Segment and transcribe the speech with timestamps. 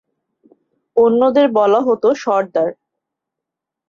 [0.97, 2.69] অন্যদের বলা হত সর্দার।